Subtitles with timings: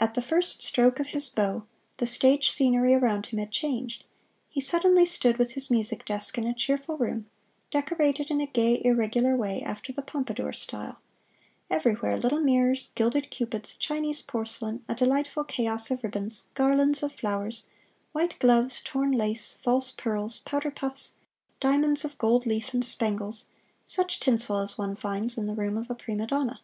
[0.00, 1.64] At the first stroke of his bow
[1.96, 4.04] the stage scenery around him had changed;
[4.50, 7.30] he suddenly stood with his music desk in a cheerful room,
[7.70, 10.98] decorated in a gay, irregular way after the Pompadour style;
[11.70, 17.70] everywhere little mirrors, gilded Cupids, Chinese porcelain, a delightful chaos of ribbons, garlands of flowers,
[18.12, 21.14] white gloves, torn lace, false pearls, powder puffs,
[21.60, 23.46] diamonds of gold leaf and spangles
[23.86, 26.60] such tinsel as one finds in the room of a prima donna.